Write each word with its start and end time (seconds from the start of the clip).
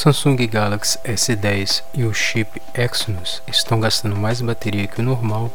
Samsung 0.00 0.36
Galaxy 0.46 0.96
S10 0.98 1.82
e 1.92 2.04
o 2.04 2.14
chip 2.14 2.62
Exynos 2.72 3.42
estão 3.48 3.80
gastando 3.80 4.14
mais 4.14 4.40
bateria 4.40 4.86
que 4.86 5.00
o 5.00 5.02
normal 5.02 5.50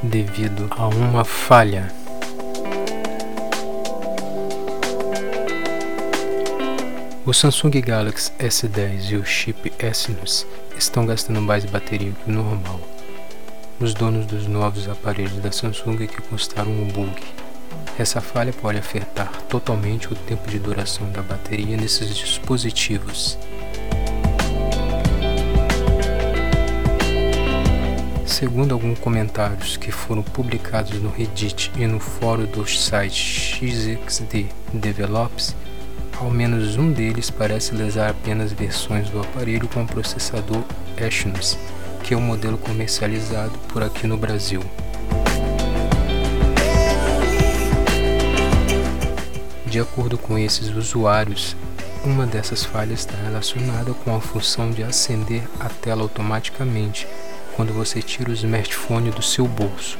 devido 0.00 0.70
a 0.70 0.86
uma 0.86 1.24
falha. 1.24 1.92
O 7.26 7.34
Samsung 7.34 7.80
Galaxy 7.80 8.30
S10 8.38 9.10
e 9.10 9.16
o 9.16 9.24
chip 9.24 9.72
Exynos 9.80 10.46
estão 10.76 11.04
gastando 11.04 11.42
mais 11.42 11.64
bateria 11.64 12.12
que 12.12 12.30
o 12.30 12.32
normal. 12.32 12.80
Os 13.80 13.94
donos 13.94 14.26
dos 14.26 14.46
novos 14.46 14.88
aparelhos 14.88 15.38
da 15.38 15.50
Samsung 15.50 16.06
que 16.06 16.22
constaram 16.22 16.70
um 16.70 16.86
bug. 16.86 17.20
Essa 17.98 18.20
falha 18.20 18.52
pode 18.52 18.78
afetar 18.78 19.42
totalmente 19.48 20.06
o 20.12 20.14
tempo 20.14 20.48
de 20.48 20.60
duração 20.60 21.10
da 21.10 21.20
bateria 21.20 21.76
nesses 21.76 22.16
dispositivos. 22.16 23.36
Segundo 28.38 28.72
alguns 28.72 29.00
comentários 29.00 29.76
que 29.76 29.90
foram 29.90 30.22
publicados 30.22 31.02
no 31.02 31.10
Reddit 31.10 31.72
e 31.76 31.84
no 31.88 31.98
fórum 31.98 32.44
do 32.44 32.64
site 32.68 33.56
XXD 33.56 34.46
Develops, 34.72 35.56
ao 36.20 36.30
menos 36.30 36.76
um 36.76 36.92
deles 36.92 37.30
parece 37.30 37.74
lesar 37.74 38.10
apenas 38.10 38.52
versões 38.52 39.10
do 39.10 39.20
aparelho 39.20 39.66
com 39.66 39.84
processador 39.84 40.62
Exynos, 40.96 41.58
que 42.04 42.14
é 42.14 42.16
o 42.16 42.20
modelo 42.20 42.56
comercializado 42.56 43.58
por 43.72 43.82
aqui 43.82 44.06
no 44.06 44.16
Brasil. 44.16 44.62
De 49.66 49.80
acordo 49.80 50.16
com 50.16 50.38
esses 50.38 50.68
usuários, 50.68 51.56
uma 52.04 52.24
dessas 52.24 52.64
falhas 52.64 53.00
está 53.00 53.16
relacionada 53.16 53.92
com 53.94 54.14
a 54.14 54.20
função 54.20 54.70
de 54.70 54.84
acender 54.84 55.42
a 55.58 55.68
tela 55.68 56.02
automaticamente 56.02 57.04
quando 57.58 57.72
você 57.72 58.00
tira 58.00 58.30
o 58.30 58.34
smartphone 58.34 59.10
do 59.10 59.20
seu 59.20 59.44
bolso. 59.44 59.98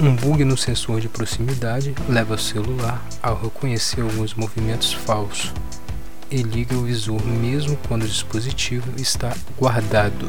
Um 0.00 0.12
bug 0.16 0.44
no 0.44 0.56
sensor 0.56 1.00
de 1.00 1.08
proximidade 1.08 1.94
leva 2.08 2.34
o 2.34 2.38
celular 2.38 3.00
a 3.22 3.32
reconhecer 3.32 4.00
alguns 4.00 4.34
movimentos 4.34 4.92
falsos 4.92 5.52
e 6.28 6.42
liga 6.42 6.74
o 6.74 6.82
visor 6.82 7.24
mesmo 7.24 7.78
quando 7.86 8.02
o 8.02 8.08
dispositivo 8.08 9.00
está 9.00 9.32
guardado. 9.56 10.26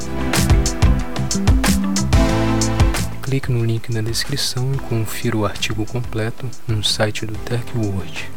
Clique 3.20 3.50
no 3.50 3.64
link 3.64 3.92
na 3.92 4.02
descrição 4.02 4.72
e 4.74 4.78
confira 4.78 5.36
o 5.36 5.44
artigo 5.44 5.84
completo 5.84 6.48
no 6.68 6.84
site 6.84 7.26
do 7.26 7.36
TechWord. 7.38 8.35